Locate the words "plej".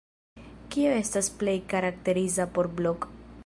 1.43-1.55